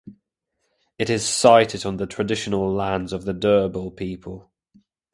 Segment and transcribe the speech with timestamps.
[0.97, 4.51] It is sited on the traditional lands of the Dyirbal people.